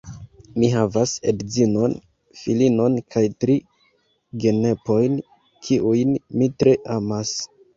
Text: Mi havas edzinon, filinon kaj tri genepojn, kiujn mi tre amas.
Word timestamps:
Mi 0.61 0.69
havas 0.75 1.11
edzinon, 1.31 1.93
filinon 2.39 2.97
kaj 3.17 3.23
tri 3.45 3.59
genepojn, 4.45 5.21
kiujn 5.69 6.17
mi 6.41 6.53
tre 6.65 6.75
amas. 6.99 7.37